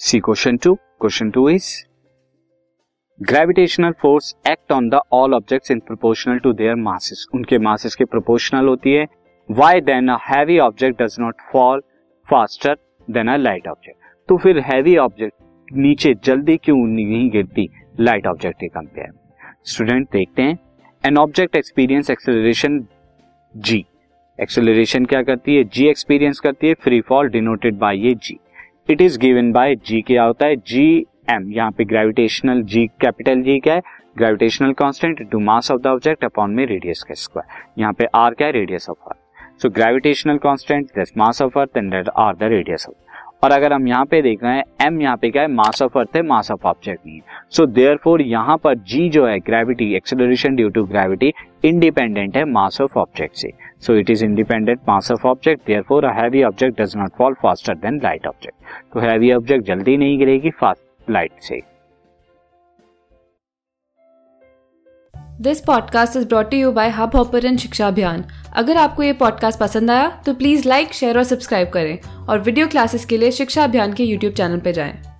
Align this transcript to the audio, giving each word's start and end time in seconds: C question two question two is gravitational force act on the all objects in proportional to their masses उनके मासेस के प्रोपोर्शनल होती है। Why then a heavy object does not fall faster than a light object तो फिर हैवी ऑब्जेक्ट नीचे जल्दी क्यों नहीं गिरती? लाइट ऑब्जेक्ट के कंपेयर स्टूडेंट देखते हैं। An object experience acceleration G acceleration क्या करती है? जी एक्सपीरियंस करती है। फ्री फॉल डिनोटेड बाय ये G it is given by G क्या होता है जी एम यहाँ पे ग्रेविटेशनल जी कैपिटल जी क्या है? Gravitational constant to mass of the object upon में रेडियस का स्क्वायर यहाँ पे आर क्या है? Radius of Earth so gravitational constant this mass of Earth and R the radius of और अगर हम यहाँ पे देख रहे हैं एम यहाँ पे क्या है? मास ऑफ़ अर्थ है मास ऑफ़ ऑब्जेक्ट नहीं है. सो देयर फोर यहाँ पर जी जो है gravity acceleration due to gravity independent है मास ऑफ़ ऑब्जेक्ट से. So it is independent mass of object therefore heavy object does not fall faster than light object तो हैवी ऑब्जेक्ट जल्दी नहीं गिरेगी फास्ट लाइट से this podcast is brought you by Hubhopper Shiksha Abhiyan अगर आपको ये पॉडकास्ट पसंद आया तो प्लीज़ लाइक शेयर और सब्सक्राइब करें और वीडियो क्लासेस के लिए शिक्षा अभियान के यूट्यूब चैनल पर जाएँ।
C 0.00 0.18
question 0.20 0.56
two 0.56 0.74
question 0.74 1.30
two 1.30 1.48
is 1.48 1.68
gravitational 3.20 3.92
force 4.02 4.34
act 4.48 4.72
on 4.72 4.88
the 4.90 5.00
all 5.12 5.34
objects 5.34 5.70
in 5.70 5.80
proportional 5.86 6.38
to 6.38 6.52
their 6.52 6.74
masses 6.74 7.26
उनके 7.34 7.58
मासेस 7.58 7.94
के 7.94 8.04
प्रोपोर्शनल 8.04 8.68
होती 8.68 8.92
है। 8.92 9.06
Why 9.48 9.80
then 9.80 10.08
a 10.08 10.16
heavy 10.28 10.58
object 10.58 11.02
does 11.02 11.16
not 11.20 11.42
fall 11.52 11.82
faster 12.28 12.76
than 13.08 13.28
a 13.28 13.36
light 13.36 13.68
object 13.68 14.14
तो 14.28 14.36
फिर 14.36 14.58
हैवी 14.66 14.96
ऑब्जेक्ट 14.98 15.72
नीचे 15.76 16.14
जल्दी 16.24 16.56
क्यों 16.56 16.78
नहीं 16.78 17.28
गिरती? 17.30 17.68
लाइट 18.00 18.26
ऑब्जेक्ट 18.26 18.60
के 18.60 18.68
कंपेयर 18.68 19.12
स्टूडेंट 19.66 20.08
देखते 20.12 20.42
हैं। 20.42 20.58
An 21.04 21.18
object 21.18 21.56
experience 21.56 22.10
acceleration 22.10 22.84
G 23.54 23.84
acceleration 24.38 25.04
क्या 25.04 25.22
करती 25.22 25.56
है? 25.56 25.64
जी 25.64 25.88
एक्सपीरियंस 25.88 26.40
करती 26.40 26.68
है। 26.68 26.74
फ्री 26.74 27.00
फॉल 27.00 27.28
डिनोटेड 27.30 27.78
बाय 27.78 28.06
ये 28.06 28.14
G 28.14 28.38
it 28.88 29.00
is 29.00 29.18
given 29.20 29.50
by 29.52 29.74
G 29.76 30.00
क्या 30.02 30.22
होता 30.24 30.46
है 30.46 30.56
जी 30.56 30.84
एम 31.30 31.50
यहाँ 31.52 31.70
पे 31.78 31.84
ग्रेविटेशनल 31.84 32.62
जी 32.64 32.86
कैपिटल 33.00 33.42
जी 33.42 33.58
क्या 33.60 33.74
है? 33.74 33.82
Gravitational 34.18 34.72
constant 34.72 35.20
to 35.30 35.38
mass 35.40 35.70
of 35.70 35.80
the 35.80 35.86
object 35.86 36.24
upon 36.24 36.50
में 36.50 36.64
रेडियस 36.66 37.02
का 37.02 37.14
स्क्वायर 37.14 37.80
यहाँ 37.80 37.92
पे 37.92 38.06
आर 38.14 38.34
क्या 38.34 38.46
है? 38.46 38.52
Radius 38.52 38.88
of 38.90 39.10
Earth 39.10 39.60
so 39.62 39.70
gravitational 39.70 40.38
constant 40.38 40.86
this 40.88 41.16
mass 41.18 41.42
of 41.42 41.58
Earth 41.58 41.76
and 41.76 41.94
R 41.94 42.36
the 42.36 42.42
radius 42.44 42.86
of 42.88 43.44
और 43.44 43.52
अगर 43.52 43.72
हम 43.72 43.88
यहाँ 43.88 44.04
पे 44.04 44.22
देख 44.22 44.42
रहे 44.44 44.56
हैं 44.56 44.64
एम 44.86 45.00
यहाँ 45.02 45.16
पे 45.16 45.30
क्या 45.30 45.42
है? 45.42 45.48
मास 45.48 45.82
ऑफ़ 45.82 45.98
अर्थ 45.98 46.16
है 46.16 46.22
मास 46.24 46.50
ऑफ़ 46.50 46.66
ऑब्जेक्ट 46.66 47.06
नहीं 47.06 47.16
है. 47.16 47.22
सो 47.50 47.66
देयर 47.66 47.96
फोर 48.04 48.22
यहाँ 48.22 48.56
पर 48.64 48.74
जी 48.74 49.08
जो 49.10 49.26
है 49.26 49.38
gravity 49.40 49.94
acceleration 49.96 50.56
due 50.56 50.68
to 50.70 50.84
gravity 50.86 51.32
independent 51.64 52.36
है 52.36 52.44
मास 52.46 52.80
ऑफ़ 52.80 52.98
ऑब्जेक्ट 52.98 53.36
से. 53.36 53.52
So 53.82 53.94
it 53.94 54.10
is 54.10 54.24
independent 54.24 54.80
mass 54.88 55.10
of 55.12 55.26
object 55.26 55.66
therefore 55.82 56.06
heavy 56.06 56.42
object 56.42 56.80
does 56.80 56.96
not 56.96 57.10
fall 57.18 57.34
faster 57.34 57.74
than 57.74 58.00
light 58.04 58.26
object 58.26 58.62
तो 58.94 59.00
हैवी 59.00 59.32
ऑब्जेक्ट 59.32 59.66
जल्दी 59.66 59.96
नहीं 59.96 60.18
गिरेगी 60.18 60.50
फास्ट 60.50 61.10
लाइट 61.10 61.32
से 61.40 61.60
this 65.40 65.60
podcast 65.60 66.16
is 66.16 66.28
brought 66.28 66.54
you 66.54 66.72
by 66.72 66.88
Hubhopper 67.16 67.56
Shiksha 67.56 67.88
Abhiyan 67.88 68.24
अगर 68.52 68.76
आपको 68.76 69.02
ये 69.02 69.12
पॉडकास्ट 69.12 69.60
पसंद 69.60 69.90
आया 69.90 70.22
तो 70.26 70.34
प्लीज़ 70.34 70.68
लाइक 70.68 70.92
शेयर 70.92 71.18
और 71.18 71.24
सब्सक्राइब 71.24 71.68
करें 71.68 71.98
और 72.28 72.38
वीडियो 72.38 72.66
क्लासेस 72.66 73.04
के 73.04 73.16
लिए 73.16 73.30
शिक्षा 73.30 73.64
अभियान 73.64 73.92
के 73.92 74.04
यूट्यूब 74.04 74.32
चैनल 74.32 74.58
पर 74.58 74.70
जाएँ। 74.70 75.17